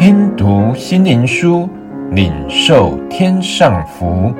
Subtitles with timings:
[0.00, 1.68] 听读心灵书，
[2.10, 4.32] 领受天上福。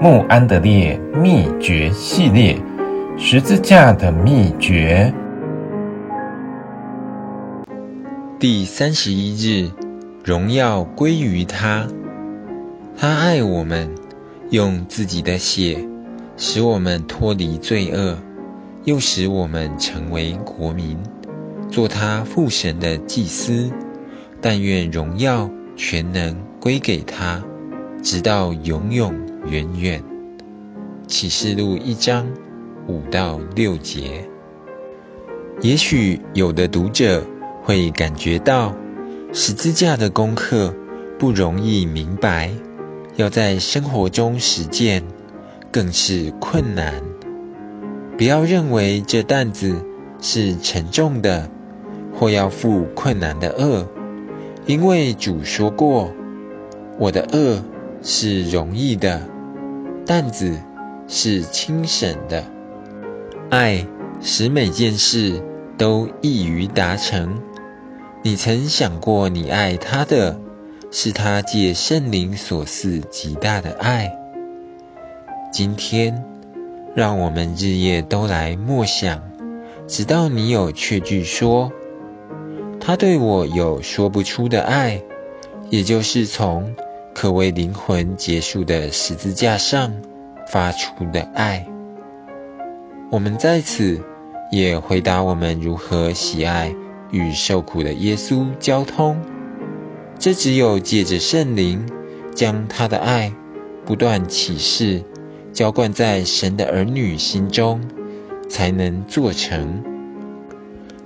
[0.00, 2.58] 慕安德烈秘诀系列，
[3.18, 5.12] 十字架的秘诀，
[8.38, 9.70] 第三十一日，
[10.24, 11.86] 荣耀归于他。
[12.96, 13.94] 他爱我们，
[14.48, 15.76] 用自己的血
[16.38, 18.16] 使我们脱离罪恶，
[18.84, 20.96] 又使我们成为国民，
[21.70, 23.70] 做他父神的祭司。
[24.42, 27.42] 但愿荣耀全能归给他，
[28.02, 29.14] 直到永永
[29.46, 30.02] 远远。
[31.06, 32.26] 启示录一章
[32.88, 34.28] 五到六节。
[35.60, 37.24] 也许有的读者
[37.62, 38.74] 会感觉到
[39.32, 40.74] 十字架的功课
[41.18, 42.50] 不容易明白，
[43.14, 45.04] 要在生活中实践
[45.70, 47.02] 更是困难。
[48.18, 49.84] 不要认为这担子
[50.20, 51.48] 是沉重的，
[52.12, 53.86] 或要负困难的轭。
[54.64, 56.12] 因为主说过
[56.98, 57.62] ：“我的轭
[58.02, 59.20] 是容易的，
[60.06, 60.58] 担子
[61.08, 62.44] 是轻省的。”
[63.50, 63.86] 爱
[64.20, 65.42] 使每件事
[65.76, 67.40] 都易于达成。
[68.22, 70.38] 你曾想过，你爱他的，
[70.92, 74.16] 是他借圣灵所赐极大的爱。
[75.52, 76.24] 今天，
[76.94, 79.22] 让我们日夜都来默想，
[79.88, 81.72] 直到你有确据说。
[82.84, 85.00] 他对我有说不出的爱，
[85.70, 86.74] 也就是从
[87.14, 89.92] 可为灵魂结束的十字架上
[90.48, 91.64] 发出的爱。
[93.08, 94.00] 我们在此
[94.50, 96.74] 也回答我们如何喜爱
[97.12, 99.22] 与受苦的耶稣交通。
[100.18, 101.88] 这只有借着圣灵
[102.34, 103.32] 将他的爱
[103.86, 105.04] 不断启示、
[105.52, 107.80] 浇灌在神的儿女心中，
[108.48, 109.84] 才能做成。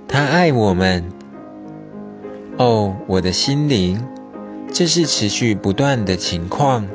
[0.07, 1.16] 他爱我们。
[2.57, 4.03] 哦，我的心灵，
[4.73, 6.87] 这是持续不断的情况。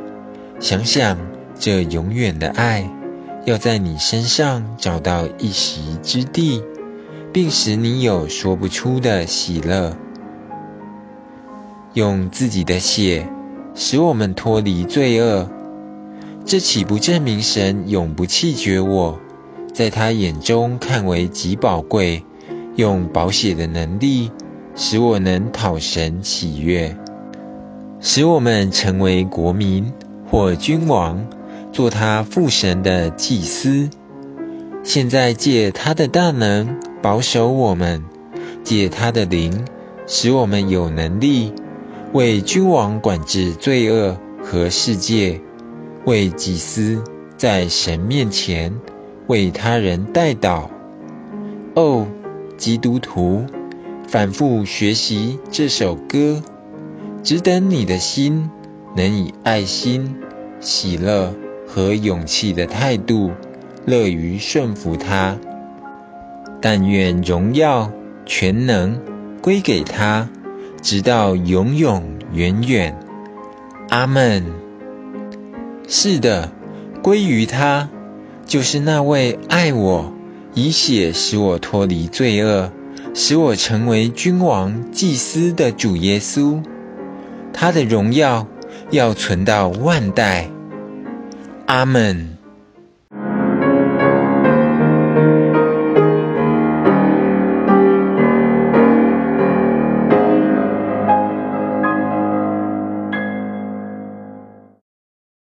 [0.58, 1.18] 想想
[1.56, 2.90] 这永远的爱，
[3.44, 6.64] 要在你身上找到一席之地，
[7.32, 9.96] 并使你有说不出的喜乐。
[11.94, 13.28] 用自己的血
[13.76, 15.48] 使我们脱离罪恶，
[16.44, 19.20] 这岂不证明神永不弃绝我，
[19.72, 22.24] 在他眼中看为极宝贵，
[22.74, 24.32] 用宝血的能力。
[24.74, 26.96] 使我能讨神喜悦，
[28.00, 29.92] 使我们成为国民
[30.30, 31.26] 或君王，
[31.72, 33.90] 做他父神的祭司。
[34.82, 38.02] 现在借他的大能保守我们，
[38.64, 39.64] 借他的灵
[40.06, 41.52] 使我们有能力
[42.12, 45.40] 为君王管制罪恶和世界，
[46.04, 47.04] 为祭司
[47.36, 48.74] 在神面前
[49.28, 50.64] 为他人代祷。
[51.74, 52.06] 哦，
[52.56, 53.44] 基督徒。
[54.12, 56.42] 反复学习这首歌，
[57.22, 58.50] 只等你的心
[58.94, 60.16] 能以爱心、
[60.60, 61.34] 喜乐
[61.66, 63.30] 和勇气的态度，
[63.86, 65.38] 乐于顺服他。
[66.60, 67.90] 但愿荣耀
[68.26, 69.00] 全能
[69.40, 70.28] 归给他，
[70.82, 73.00] 直到永永远远。
[73.88, 74.44] 阿门。
[75.88, 76.52] 是的，
[77.02, 77.88] 归于他，
[78.44, 80.12] 就是那位爱我、
[80.52, 82.70] 以血使我脱离罪恶。
[83.14, 86.62] 使我成为君王、祭司的主耶稣，
[87.52, 88.46] 他的荣耀
[88.90, 90.48] 要存到万代。
[91.66, 92.41] 阿门。